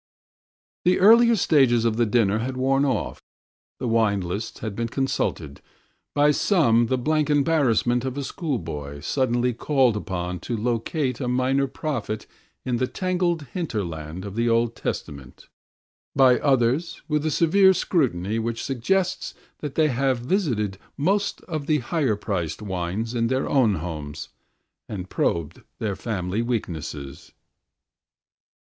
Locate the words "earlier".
0.99-1.35